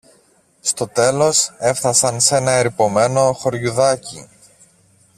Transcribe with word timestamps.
Στο 0.61 0.87
τέλος 0.87 1.53
έφθασαν 1.57 2.21
σ' 2.21 2.31
ένα 2.31 2.51
ερειπωμένο 2.51 3.33
χωριουδάκι 3.33 4.27